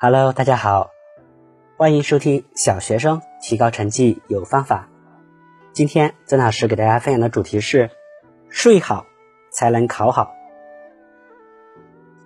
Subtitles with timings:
[0.00, 0.92] Hello，大家好，
[1.76, 4.88] 欢迎收听小学生提高成绩有方法。
[5.72, 7.90] 今天曾老师给大家分享的主题是：
[8.48, 9.06] 睡好
[9.50, 10.30] 才能考好。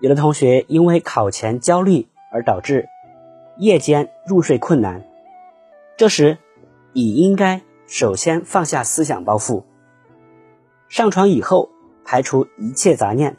[0.00, 2.90] 有的同学因为考前焦虑而导致
[3.56, 5.06] 夜间入睡困难，
[5.96, 6.36] 这时
[6.92, 9.64] 你应该首先放下思想包袱，
[10.90, 11.70] 上床以后
[12.04, 13.38] 排除一切杂念，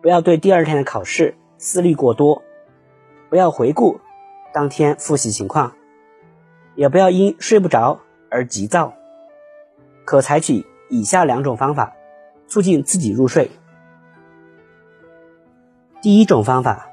[0.00, 2.44] 不要对第二天的考试思虑过多。
[3.36, 4.00] 不要回顾
[4.54, 5.74] 当天复习情况，
[6.74, 8.00] 也不要因睡不着
[8.30, 8.94] 而急躁，
[10.06, 11.94] 可采取以下两种方法
[12.48, 13.50] 促进自己入睡。
[16.00, 16.88] 第一种方法，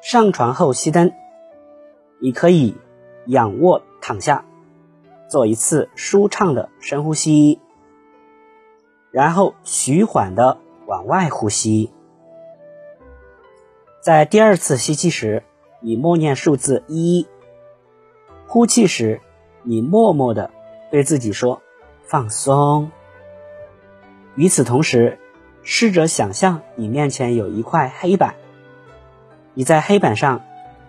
[0.00, 1.12] 上床后熄灯，
[2.22, 2.74] 你可以
[3.26, 4.46] 仰卧躺下，
[5.28, 7.60] 做一次舒畅的深呼吸，
[9.10, 11.92] 然后徐缓的往外呼吸。
[14.04, 15.42] 在第二次吸气时，
[15.80, 17.26] 你默念数字一；
[18.46, 19.22] 呼气时，
[19.62, 20.50] 你默默的
[20.90, 21.62] 对自己说
[22.04, 22.90] “放松”。
[24.36, 25.18] 与此同时，
[25.62, 28.34] 试着想象你面前有一块黑板，
[29.54, 30.42] 你在黑板上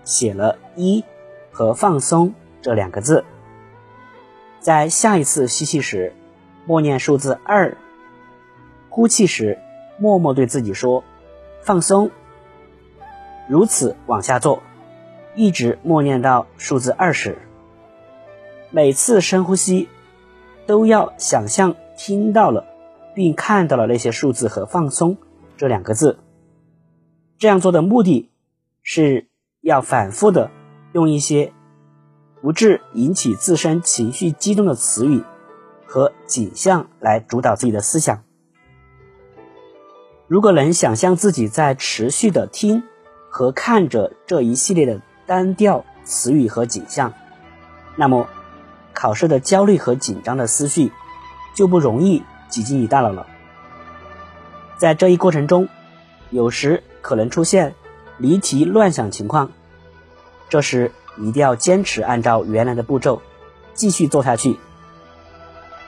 [0.03, 1.01] 写了一
[1.53, 3.23] 和“放松”这两个字。
[4.59, 6.13] 在下一次吸气时，
[6.65, 7.77] 默念数字二；
[8.89, 9.57] 呼气时，
[9.97, 11.01] 默默对自己说
[11.63, 12.11] “放松”。
[13.47, 14.63] 如此往下做，
[15.35, 17.37] 一直默念到数字二十。
[18.71, 19.87] 每次深呼吸，
[20.65, 22.65] 都要想象听到了
[23.13, 25.17] 并看到了那些数字和“放松”
[25.57, 26.17] 这两个字。
[27.37, 28.31] 这样做的目的
[28.81, 29.27] 是
[29.61, 30.49] 要反复的
[30.93, 31.53] 用一些
[32.41, 35.23] 不致引起自身情绪激动的词语
[35.85, 38.23] 和景象来主导自己的思想。
[40.27, 42.81] 如果能想象自己在持续的听。
[43.35, 47.11] 和看着这一系列的单调词语和景象，
[47.97, 48.29] 那么
[48.93, 50.93] 考试的焦虑和紧张的思绪
[51.53, 53.27] 就不容易挤进你大脑了。
[54.77, 55.67] 在这一过程中，
[56.29, 57.75] 有时可能出现
[58.17, 59.51] 离题乱想情况，
[60.47, 63.21] 这时一定要坚持按照原来的步骤
[63.73, 64.57] 继续做下去，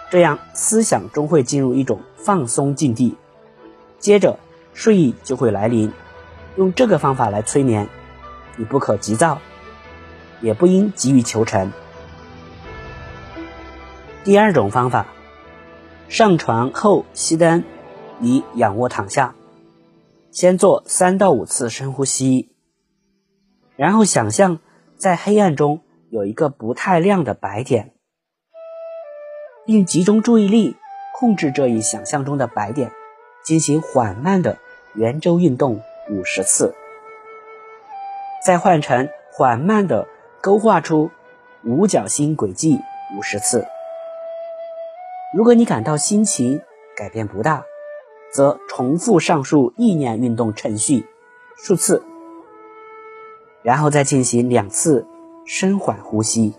[0.09, 3.15] 这样思想终会进入一种放松境地，
[3.99, 4.37] 接着
[4.73, 5.93] 睡意就会来临。
[6.57, 7.87] 用这个方法来催眠，
[8.55, 9.39] 你不可急躁，
[10.41, 11.71] 也不应急于求成。
[14.23, 15.05] 第二种方法，
[16.09, 17.63] 上床后熄灯，
[18.17, 19.35] 你仰卧躺下，
[20.31, 22.55] 先做三到五次深呼吸，
[23.75, 24.59] 然后想象
[24.97, 27.93] 在黑暗中有一个不太亮的白点，
[29.63, 30.75] 并集中注意力
[31.19, 32.91] 控制这一想象中的白点，
[33.45, 34.57] 进行缓慢的
[34.95, 35.83] 圆周运动。
[36.09, 36.73] 五十次，
[38.45, 40.07] 再换成缓慢的
[40.41, 41.11] 勾画出
[41.63, 42.79] 五角星轨迹
[43.17, 43.67] 五十次。
[45.33, 46.61] 如果你感到心情
[46.95, 47.65] 改变不大，
[48.31, 51.05] 则重复上述意念运动程序
[51.57, 52.03] 数次，
[53.61, 55.05] 然后再进行两次
[55.45, 56.53] 深缓呼吸。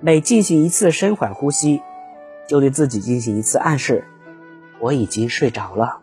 [0.00, 1.82] 每进行一次深缓呼吸，
[2.46, 4.04] 就对自己进行一次暗示：
[4.78, 6.00] 我已经睡着了。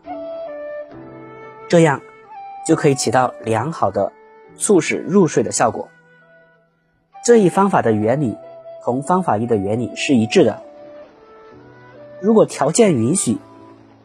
[1.68, 2.02] 这样。
[2.66, 4.12] 就可以起到良好的
[4.56, 5.88] 促使入睡的效果。
[7.24, 8.36] 这一方法的原理
[8.84, 10.62] 同方法一的原理是一致的。
[12.20, 13.38] 如果条件允许，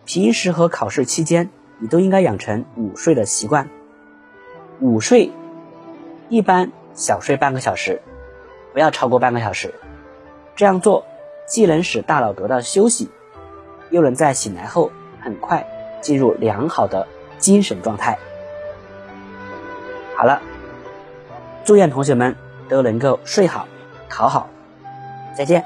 [0.06, 1.50] 平时和考试期间，
[1.80, 3.70] 你都应该养成午睡的习惯。
[4.80, 5.32] 午睡
[6.30, 8.02] 一般小睡半个小时，
[8.74, 9.74] 不要超过半个小时。
[10.56, 11.06] 这样做
[11.48, 13.10] 既能使大脑得到休息，
[13.90, 15.66] 又能在醒来后很快
[16.02, 17.08] 进入良好的
[17.40, 18.20] 精神状态。
[20.22, 20.40] 好了，
[21.66, 22.36] 祝愿同学们
[22.70, 23.68] 都能够睡好、
[24.08, 24.48] 考好，
[25.36, 25.66] 再见。